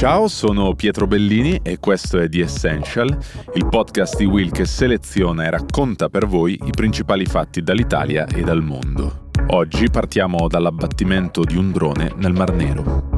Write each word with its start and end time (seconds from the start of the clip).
Ciao, 0.00 0.28
sono 0.28 0.74
Pietro 0.74 1.06
Bellini 1.06 1.60
e 1.62 1.78
questo 1.78 2.18
è 2.18 2.26
The 2.26 2.40
Essential, 2.40 3.06
il 3.52 3.66
podcast 3.66 4.16
di 4.16 4.24
Will 4.24 4.50
che 4.50 4.64
seleziona 4.64 5.44
e 5.44 5.50
racconta 5.50 6.08
per 6.08 6.26
voi 6.26 6.58
i 6.64 6.70
principali 6.70 7.26
fatti 7.26 7.60
dall'Italia 7.60 8.24
e 8.24 8.40
dal 8.40 8.62
mondo. 8.62 9.28
Oggi 9.48 9.90
partiamo 9.90 10.48
dall'abbattimento 10.48 11.44
di 11.44 11.54
un 11.54 11.70
drone 11.70 12.14
nel 12.16 12.32
Mar 12.32 12.54
Nero. 12.54 13.08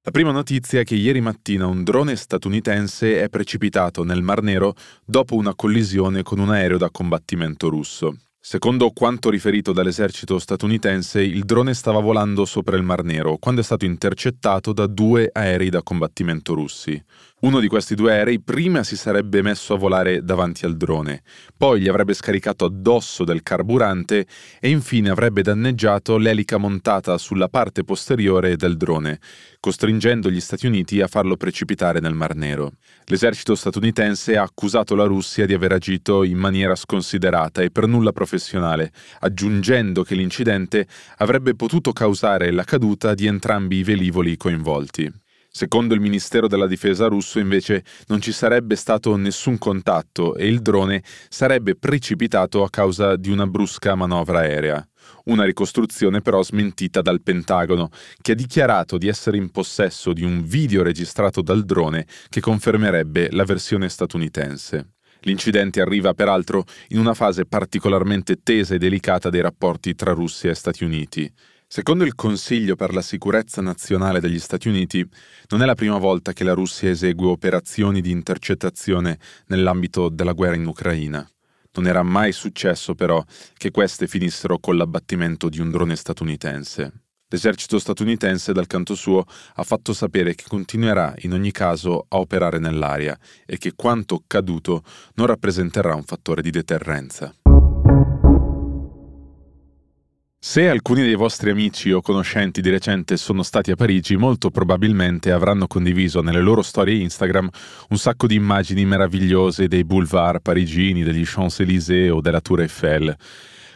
La 0.00 0.12
prima 0.12 0.30
notizia 0.30 0.78
è 0.78 0.84
che 0.84 0.94
ieri 0.94 1.20
mattina 1.20 1.66
un 1.66 1.82
drone 1.82 2.14
statunitense 2.14 3.20
è 3.20 3.28
precipitato 3.28 4.04
nel 4.04 4.22
Mar 4.22 4.42
Nero 4.42 4.74
dopo 5.04 5.34
una 5.34 5.56
collisione 5.56 6.22
con 6.22 6.38
un 6.38 6.50
aereo 6.50 6.78
da 6.78 6.88
combattimento 6.92 7.68
russo. 7.68 8.14
Secondo 8.42 8.90
quanto 8.92 9.28
riferito 9.28 9.70
dall'esercito 9.70 10.38
statunitense, 10.38 11.20
il 11.20 11.44
drone 11.44 11.74
stava 11.74 12.00
volando 12.00 12.46
sopra 12.46 12.74
il 12.74 12.82
Mar 12.82 13.04
Nero 13.04 13.36
quando 13.36 13.60
è 13.60 13.64
stato 13.64 13.84
intercettato 13.84 14.72
da 14.72 14.86
due 14.86 15.28
aerei 15.30 15.68
da 15.68 15.82
combattimento 15.82 16.54
russi. 16.54 17.00
Uno 17.42 17.58
di 17.58 17.68
questi 17.68 17.94
due 17.94 18.12
aerei 18.12 18.38
prima 18.38 18.82
si 18.82 18.96
sarebbe 18.96 19.40
messo 19.40 19.72
a 19.72 19.78
volare 19.78 20.22
davanti 20.22 20.66
al 20.66 20.76
drone, 20.76 21.22
poi 21.56 21.80
gli 21.80 21.88
avrebbe 21.88 22.12
scaricato 22.12 22.66
addosso 22.66 23.24
del 23.24 23.42
carburante 23.42 24.26
e 24.60 24.68
infine 24.68 25.08
avrebbe 25.08 25.40
danneggiato 25.40 26.18
l'elica 26.18 26.58
montata 26.58 27.16
sulla 27.16 27.48
parte 27.48 27.82
posteriore 27.82 28.56
del 28.56 28.76
drone, 28.76 29.20
costringendo 29.58 30.30
gli 30.30 30.38
Stati 30.38 30.66
Uniti 30.66 31.00
a 31.00 31.06
farlo 31.06 31.38
precipitare 31.38 31.98
nel 31.98 32.12
Mar 32.12 32.34
Nero. 32.34 32.72
L'esercito 33.06 33.54
statunitense 33.54 34.36
ha 34.36 34.42
accusato 34.42 34.94
la 34.94 35.04
Russia 35.04 35.46
di 35.46 35.54
aver 35.54 35.72
agito 35.72 36.24
in 36.24 36.36
maniera 36.36 36.74
sconsiderata 36.74 37.62
e 37.62 37.70
per 37.70 37.86
nulla 37.86 38.12
professionale, 38.12 38.92
aggiungendo 39.20 40.02
che 40.02 40.14
l'incidente 40.14 40.86
avrebbe 41.16 41.54
potuto 41.54 41.92
causare 41.92 42.50
la 42.50 42.64
caduta 42.64 43.14
di 43.14 43.24
entrambi 43.24 43.76
i 43.76 43.82
velivoli 43.82 44.36
coinvolti. 44.36 45.10
Secondo 45.52 45.94
il 45.94 46.00
Ministero 46.00 46.46
della 46.46 46.68
Difesa 46.68 47.08
russo 47.08 47.40
invece 47.40 47.82
non 48.06 48.20
ci 48.20 48.30
sarebbe 48.30 48.76
stato 48.76 49.16
nessun 49.16 49.58
contatto 49.58 50.36
e 50.36 50.46
il 50.46 50.62
drone 50.62 51.02
sarebbe 51.28 51.74
precipitato 51.74 52.62
a 52.62 52.70
causa 52.70 53.16
di 53.16 53.30
una 53.30 53.48
brusca 53.48 53.96
manovra 53.96 54.38
aerea. 54.40 54.88
Una 55.24 55.44
ricostruzione 55.44 56.20
però 56.20 56.40
smentita 56.44 57.02
dal 57.02 57.20
Pentagono, 57.20 57.90
che 58.22 58.32
ha 58.32 58.36
dichiarato 58.36 58.96
di 58.96 59.08
essere 59.08 59.38
in 59.38 59.50
possesso 59.50 60.12
di 60.12 60.22
un 60.22 60.44
video 60.44 60.84
registrato 60.84 61.42
dal 61.42 61.64
drone 61.64 62.06
che 62.28 62.40
confermerebbe 62.40 63.30
la 63.32 63.44
versione 63.44 63.88
statunitense. 63.88 64.92
L'incidente 65.22 65.80
arriva 65.80 66.14
peraltro 66.14 66.64
in 66.88 67.00
una 67.00 67.12
fase 67.12 67.44
particolarmente 67.44 68.40
tesa 68.42 68.74
e 68.74 68.78
delicata 68.78 69.30
dei 69.30 69.40
rapporti 69.40 69.96
tra 69.96 70.12
Russia 70.12 70.50
e 70.50 70.54
Stati 70.54 70.84
Uniti. 70.84 71.30
Secondo 71.72 72.02
il 72.02 72.16
Consiglio 72.16 72.74
per 72.74 72.92
la 72.92 73.00
sicurezza 73.00 73.62
nazionale 73.62 74.18
degli 74.18 74.40
Stati 74.40 74.66
Uniti, 74.66 75.08
non 75.50 75.62
è 75.62 75.64
la 75.64 75.76
prima 75.76 75.98
volta 75.98 76.32
che 76.32 76.42
la 76.42 76.52
Russia 76.52 76.90
esegue 76.90 77.28
operazioni 77.28 78.00
di 78.00 78.10
intercettazione 78.10 79.20
nell'ambito 79.46 80.08
della 80.08 80.32
guerra 80.32 80.56
in 80.56 80.66
Ucraina. 80.66 81.24
Non 81.74 81.86
era 81.86 82.02
mai 82.02 82.32
successo 82.32 82.96
però 82.96 83.24
che 83.56 83.70
queste 83.70 84.08
finissero 84.08 84.58
con 84.58 84.76
l'abbattimento 84.76 85.48
di 85.48 85.60
un 85.60 85.70
drone 85.70 85.94
statunitense. 85.94 86.92
L'esercito 87.28 87.78
statunitense, 87.78 88.52
dal 88.52 88.66
canto 88.66 88.96
suo, 88.96 89.24
ha 89.54 89.62
fatto 89.62 89.92
sapere 89.92 90.34
che 90.34 90.46
continuerà 90.48 91.14
in 91.18 91.34
ogni 91.34 91.52
caso 91.52 92.04
a 92.08 92.16
operare 92.16 92.58
nell'area 92.58 93.16
e 93.46 93.58
che 93.58 93.74
quanto 93.76 94.16
accaduto 94.16 94.82
non 95.14 95.28
rappresenterà 95.28 95.94
un 95.94 96.02
fattore 96.02 96.42
di 96.42 96.50
deterrenza. 96.50 97.32
Se 100.42 100.70
alcuni 100.70 101.02
dei 101.02 101.16
vostri 101.16 101.50
amici 101.50 101.92
o 101.92 102.00
conoscenti 102.00 102.62
di 102.62 102.70
recente 102.70 103.18
sono 103.18 103.42
stati 103.42 103.72
a 103.72 103.76
Parigi, 103.76 104.16
molto 104.16 104.50
probabilmente 104.50 105.32
avranno 105.32 105.66
condiviso 105.66 106.22
nelle 106.22 106.40
loro 106.40 106.62
storie 106.62 107.02
Instagram 107.02 107.46
un 107.90 107.98
sacco 107.98 108.26
di 108.26 108.36
immagini 108.36 108.86
meravigliose 108.86 109.68
dei 109.68 109.84
boulevard 109.84 110.40
parigini, 110.40 111.02
degli 111.02 111.26
Champs-Élysées 111.26 112.10
o 112.10 112.22
della 112.22 112.40
Tour 112.40 112.62
Eiffel. 112.62 113.14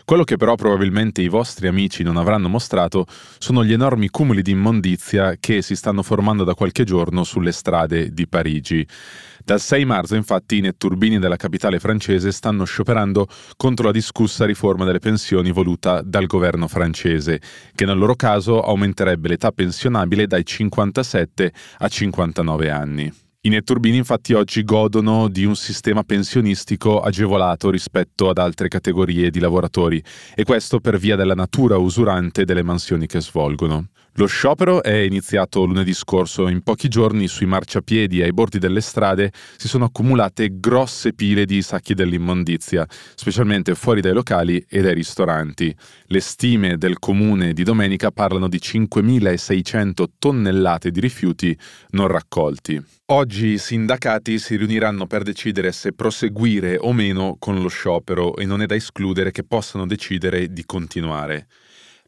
Quello 0.06 0.24
che 0.24 0.36
però 0.36 0.54
probabilmente 0.54 1.22
i 1.22 1.28
vostri 1.28 1.66
amici 1.66 2.02
non 2.02 2.18
avranno 2.18 2.50
mostrato 2.50 3.06
sono 3.38 3.64
gli 3.64 3.72
enormi 3.72 4.10
cumuli 4.10 4.42
di 4.42 4.50
immondizia 4.50 5.36
che 5.40 5.62
si 5.62 5.74
stanno 5.74 6.02
formando 6.02 6.44
da 6.44 6.52
qualche 6.52 6.84
giorno 6.84 7.24
sulle 7.24 7.52
strade 7.52 8.12
di 8.12 8.28
Parigi. 8.28 8.86
Dal 9.42 9.60
6 9.60 9.84
marzo, 9.86 10.14
infatti, 10.14 10.58
i 10.58 10.60
netturbini 10.60 11.18
della 11.18 11.36
capitale 11.36 11.78
francese 11.78 12.32
stanno 12.32 12.64
scioperando 12.64 13.26
contro 13.56 13.86
la 13.86 13.92
discussa 13.92 14.44
riforma 14.44 14.84
delle 14.84 14.98
pensioni 14.98 15.52
voluta 15.52 16.02
dal 16.02 16.26
governo 16.26 16.68
francese, 16.68 17.40
che 17.74 17.86
nel 17.86 17.96
loro 17.96 18.14
caso 18.14 18.60
aumenterebbe 18.60 19.28
l'età 19.28 19.52
pensionabile 19.52 20.26
dai 20.26 20.44
57 20.44 21.52
a 21.78 21.88
59 21.88 22.70
anni. 22.70 23.23
I 23.46 23.50
netturbini 23.50 23.98
infatti 23.98 24.32
oggi 24.32 24.64
godono 24.64 25.28
di 25.28 25.44
un 25.44 25.54
sistema 25.54 26.02
pensionistico 26.02 27.02
agevolato 27.02 27.68
rispetto 27.68 28.30
ad 28.30 28.38
altre 28.38 28.68
categorie 28.68 29.28
di 29.28 29.38
lavoratori 29.38 30.02
e 30.34 30.44
questo 30.44 30.80
per 30.80 30.96
via 30.96 31.14
della 31.14 31.34
natura 31.34 31.76
usurante 31.76 32.46
delle 32.46 32.62
mansioni 32.62 33.04
che 33.06 33.20
svolgono. 33.20 33.88
Lo 34.16 34.26
sciopero 34.26 34.80
è 34.80 34.94
iniziato 34.94 35.64
lunedì 35.64 35.92
scorso. 35.92 36.46
In 36.46 36.62
pochi 36.62 36.86
giorni 36.86 37.26
sui 37.26 37.46
marciapiedi 37.46 38.22
ai 38.22 38.32
bordi 38.32 38.60
delle 38.60 38.80
strade 38.80 39.32
si 39.56 39.66
sono 39.66 39.86
accumulate 39.86 40.60
grosse 40.60 41.14
pile 41.14 41.44
di 41.44 41.60
sacchi 41.62 41.94
dell'immondizia, 41.94 42.86
specialmente 43.16 43.74
fuori 43.74 44.00
dai 44.00 44.12
locali 44.12 44.64
e 44.68 44.82
dai 44.82 44.94
ristoranti. 44.94 45.74
Le 46.04 46.20
stime 46.20 46.78
del 46.78 47.00
comune 47.00 47.52
di 47.54 47.64
domenica 47.64 48.12
parlano 48.12 48.46
di 48.46 48.58
5.600 48.58 50.04
tonnellate 50.16 50.92
di 50.92 51.00
rifiuti 51.00 51.58
non 51.90 52.06
raccolti. 52.06 52.80
Oggi 53.06 53.48
i 53.48 53.58
sindacati 53.58 54.38
si 54.38 54.54
riuniranno 54.54 55.08
per 55.08 55.24
decidere 55.24 55.72
se 55.72 55.92
proseguire 55.92 56.76
o 56.78 56.92
meno 56.92 57.34
con 57.40 57.60
lo 57.60 57.68
sciopero 57.68 58.36
e 58.36 58.46
non 58.46 58.62
è 58.62 58.66
da 58.66 58.76
escludere 58.76 59.32
che 59.32 59.42
possano 59.42 59.88
decidere 59.88 60.52
di 60.52 60.64
continuare. 60.64 61.48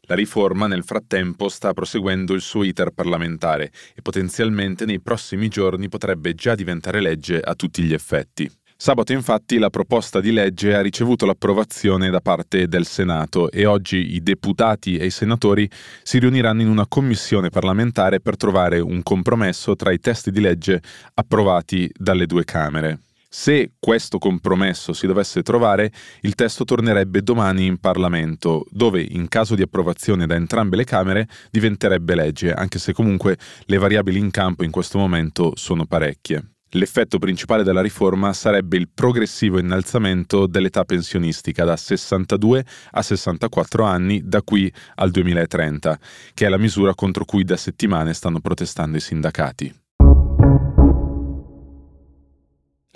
La 0.09 0.15
riforma 0.15 0.67
nel 0.67 0.85
frattempo 0.85 1.49
sta 1.49 1.73
proseguendo 1.73 2.33
il 2.33 2.39
suo 2.39 2.63
iter 2.63 2.91
parlamentare 2.91 3.71
e 3.93 4.01
potenzialmente 4.01 4.85
nei 4.85 5.01
prossimi 5.01 5.49
giorni 5.49 5.89
potrebbe 5.89 6.33
già 6.33 6.55
diventare 6.55 7.01
legge 7.01 7.41
a 7.41 7.55
tutti 7.55 7.83
gli 7.83 7.93
effetti. 7.93 8.49
Sabato 8.79 9.11
infatti 9.11 9.57
la 9.57 9.69
proposta 9.69 10.21
di 10.21 10.31
legge 10.31 10.75
ha 10.75 10.81
ricevuto 10.81 11.25
l'approvazione 11.25 12.09
da 12.09 12.21
parte 12.21 12.67
del 12.67 12.85
Senato 12.85 13.51
e 13.51 13.65
oggi 13.65 14.13
i 14.13 14.21
deputati 14.21 14.97
e 14.97 15.07
i 15.07 15.09
senatori 15.09 15.69
si 16.03 16.19
riuniranno 16.19 16.61
in 16.61 16.69
una 16.69 16.85
commissione 16.87 17.49
parlamentare 17.49 18.21
per 18.21 18.37
trovare 18.37 18.79
un 18.79 19.03
compromesso 19.03 19.75
tra 19.75 19.91
i 19.91 19.99
testi 19.99 20.31
di 20.31 20.39
legge 20.39 20.81
approvati 21.15 21.91
dalle 21.97 22.27
due 22.27 22.45
Camere. 22.45 22.99
Se 23.29 23.73
questo 23.77 24.19
compromesso 24.19 24.93
si 24.93 25.05
dovesse 25.05 25.43
trovare, 25.43 25.91
il 26.21 26.33
testo 26.33 26.63
tornerebbe 26.63 27.21
domani 27.21 27.65
in 27.65 27.77
Parlamento, 27.77 28.65
dove 28.69 29.01
in 29.01 29.27
caso 29.27 29.53
di 29.53 29.61
approvazione 29.61 30.25
da 30.25 30.35
entrambe 30.35 30.77
le 30.77 30.85
Camere 30.85 31.27
diventerebbe 31.51 32.15
legge, 32.15 32.53
anche 32.53 32.79
se 32.79 32.93
comunque 32.93 33.37
le 33.65 33.77
variabili 33.77 34.17
in 34.17 34.31
campo 34.31 34.63
in 34.63 34.71
questo 34.71 34.97
momento 34.97 35.51
sono 35.55 35.85
parecchie. 35.85 36.51
L'effetto 36.71 37.17
principale 37.17 37.63
della 37.63 37.81
riforma 37.81 38.33
sarebbe 38.33 38.77
il 38.77 38.89
progressivo 38.93 39.59
innalzamento 39.59 40.47
dell'età 40.47 40.83
pensionistica 40.83 41.63
da 41.63 41.77
62 41.77 42.65
a 42.91 43.01
64 43.01 43.83
anni 43.83 44.21
da 44.23 44.41
qui 44.41 44.71
al 44.95 45.11
2030, 45.11 45.99
che 46.33 46.45
è 46.45 46.49
la 46.49 46.57
misura 46.57 46.93
contro 46.93 47.25
cui 47.25 47.43
da 47.43 47.57
settimane 47.57 48.13
stanno 48.13 48.39
protestando 48.39 48.97
i 48.97 49.01
sindacati. 49.01 49.86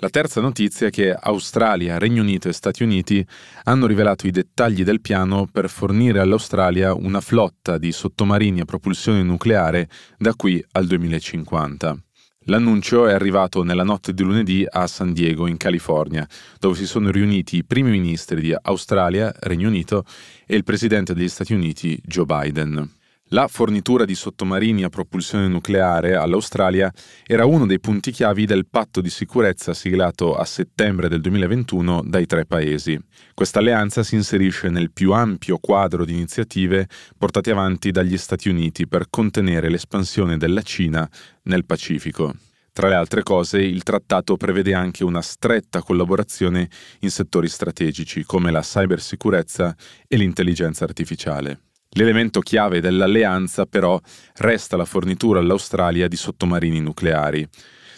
La 0.02 0.10
terza 0.10 0.40
notizia 0.40 0.88
è 0.88 0.90
che 0.90 1.12
Australia, 1.12 1.96
Regno 1.96 2.22
Unito 2.22 2.48
e 2.48 2.52
Stati 2.52 2.82
Uniti 2.82 3.24
hanno 3.62 3.86
rivelato 3.86 4.26
i 4.26 4.32
dettagli 4.32 4.82
del 4.82 5.00
piano 5.00 5.46
per 5.46 5.70
fornire 5.70 6.18
all'Australia 6.18 6.92
una 6.92 7.20
flotta 7.20 7.78
di 7.78 7.92
sottomarini 7.92 8.58
a 8.58 8.64
propulsione 8.64 9.22
nucleare 9.22 9.88
da 10.18 10.34
qui 10.34 10.60
al 10.72 10.88
2050. 10.88 11.96
L'annuncio 12.46 13.06
è 13.06 13.12
arrivato 13.12 13.62
nella 13.62 13.84
notte 13.84 14.12
di 14.12 14.24
lunedì 14.24 14.66
a 14.68 14.88
San 14.88 15.12
Diego, 15.12 15.46
in 15.46 15.56
California, 15.56 16.26
dove 16.58 16.74
si 16.74 16.86
sono 16.86 17.12
riuniti 17.12 17.58
i 17.58 17.64
primi 17.64 17.92
ministri 17.92 18.40
di 18.40 18.52
Australia, 18.60 19.32
Regno 19.38 19.68
Unito 19.68 20.04
e 20.44 20.56
il 20.56 20.64
presidente 20.64 21.14
degli 21.14 21.28
Stati 21.28 21.54
Uniti, 21.54 21.96
Joe 22.04 22.24
Biden. 22.24 23.01
La 23.32 23.48
fornitura 23.48 24.04
di 24.04 24.14
sottomarini 24.14 24.84
a 24.84 24.90
propulsione 24.90 25.48
nucleare 25.48 26.16
all'Australia 26.16 26.92
era 27.26 27.46
uno 27.46 27.64
dei 27.64 27.80
punti 27.80 28.10
chiavi 28.10 28.44
del 28.44 28.66
patto 28.68 29.00
di 29.00 29.08
sicurezza 29.08 29.72
siglato 29.72 30.36
a 30.36 30.44
settembre 30.44 31.08
del 31.08 31.22
2021 31.22 32.02
dai 32.04 32.26
tre 32.26 32.44
paesi. 32.44 33.00
Questa 33.32 33.60
alleanza 33.60 34.02
si 34.02 34.16
inserisce 34.16 34.68
nel 34.68 34.92
più 34.92 35.12
ampio 35.12 35.56
quadro 35.56 36.04
di 36.04 36.12
iniziative 36.12 36.86
portate 37.16 37.50
avanti 37.50 37.90
dagli 37.90 38.18
Stati 38.18 38.50
Uniti 38.50 38.86
per 38.86 39.06
contenere 39.08 39.70
l'espansione 39.70 40.36
della 40.36 40.60
Cina 40.60 41.08
nel 41.44 41.64
Pacifico. 41.64 42.34
Tra 42.70 42.88
le 42.88 42.96
altre 42.96 43.22
cose, 43.22 43.62
il 43.62 43.82
trattato 43.82 44.36
prevede 44.36 44.74
anche 44.74 45.04
una 45.04 45.22
stretta 45.22 45.80
collaborazione 45.80 46.68
in 47.00 47.10
settori 47.10 47.48
strategici 47.48 48.24
come 48.24 48.50
la 48.50 48.60
cybersicurezza 48.60 49.74
e 50.06 50.16
l'intelligenza 50.18 50.84
artificiale. 50.84 51.71
L'elemento 51.94 52.40
chiave 52.40 52.80
dell'alleanza 52.80 53.66
però 53.66 54.00
resta 54.36 54.78
la 54.78 54.86
fornitura 54.86 55.40
all'Australia 55.40 56.08
di 56.08 56.16
sottomarini 56.16 56.80
nucleari. 56.80 57.46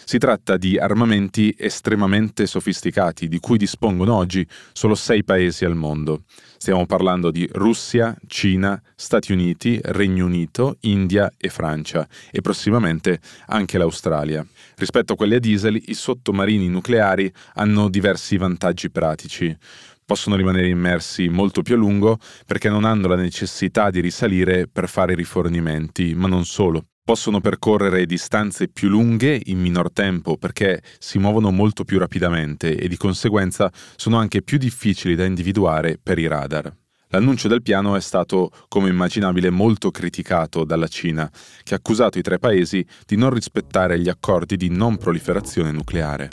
Si 0.07 0.19
tratta 0.19 0.57
di 0.57 0.77
armamenti 0.77 1.55
estremamente 1.57 2.45
sofisticati 2.45 3.27
di 3.27 3.39
cui 3.39 3.57
dispongono 3.57 4.13
oggi 4.13 4.45
solo 4.73 4.93
sei 4.93 5.23
paesi 5.23 5.65
al 5.65 5.75
mondo. 5.75 6.23
Stiamo 6.57 6.85
parlando 6.85 7.31
di 7.31 7.49
Russia, 7.53 8.15
Cina, 8.27 8.79
Stati 8.95 9.31
Uniti, 9.31 9.79
Regno 9.81 10.25
Unito, 10.25 10.77
India 10.81 11.31
e 11.37 11.49
Francia 11.49 12.07
e 12.29 12.41
prossimamente 12.41 13.19
anche 13.47 13.77
l'Australia. 13.79 14.45
Rispetto 14.75 15.13
a 15.13 15.15
quelli 15.15 15.35
a 15.35 15.39
diesel, 15.39 15.81
i 15.85 15.93
sottomarini 15.93 16.67
nucleari 16.67 17.31
hanno 17.55 17.89
diversi 17.89 18.37
vantaggi 18.37 18.91
pratici 18.91 19.57
possono 20.05 20.35
rimanere 20.35 20.67
immersi 20.67 21.27
molto 21.29 21.61
più 21.63 21.73
a 21.73 21.77
lungo 21.77 22.19
perché 22.45 22.69
non 22.69 22.85
hanno 22.85 23.07
la 23.07 23.15
necessità 23.15 23.89
di 23.89 23.99
risalire 23.99 24.67
per 24.67 24.87
fare 24.87 25.15
rifornimenti, 25.15 26.13
ma 26.13 26.27
non 26.27 26.45
solo. 26.45 26.85
Possono 27.03 27.39
percorrere 27.39 28.05
distanze 28.05 28.67
più 28.67 28.87
lunghe 28.87 29.39
in 29.45 29.59
minor 29.59 29.91
tempo 29.91 30.37
perché 30.37 30.81
si 30.97 31.19
muovono 31.19 31.51
molto 31.51 31.83
più 31.83 31.99
rapidamente 31.99 32.77
e 32.77 32.87
di 32.87 32.97
conseguenza 32.97 33.71
sono 33.95 34.17
anche 34.17 34.41
più 34.41 34.57
difficili 34.57 35.15
da 35.15 35.25
individuare 35.25 35.99
per 36.01 36.17
i 36.17 36.27
radar. 36.27 36.73
L'annuncio 37.09 37.47
del 37.47 37.61
piano 37.61 37.95
è 37.95 38.01
stato, 38.01 38.51
come 38.67 38.89
immaginabile, 38.89 39.49
molto 39.51 39.91
criticato 39.91 40.63
dalla 40.63 40.87
Cina, 40.87 41.31
che 41.63 41.75
ha 41.75 41.77
accusato 41.77 42.17
i 42.17 42.23
tre 42.23 42.39
paesi 42.39 42.85
di 43.05 43.15
non 43.15 43.29
rispettare 43.29 43.99
gli 43.99 44.09
accordi 44.09 44.57
di 44.57 44.69
non 44.69 44.97
proliferazione 44.97 45.71
nucleare. 45.71 46.29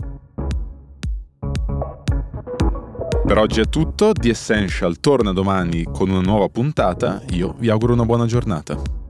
Per 3.32 3.40
oggi 3.40 3.61
è 3.61 3.64
tutto, 3.67 4.12
The 4.12 4.29
Essential 4.29 5.00
torna 5.00 5.32
domani 5.32 5.84
con 5.84 6.11
una 6.11 6.20
nuova 6.20 6.50
puntata, 6.50 7.23
io 7.31 7.55
vi 7.56 7.70
auguro 7.70 7.94
una 7.94 8.05
buona 8.05 8.26
giornata. 8.26 9.02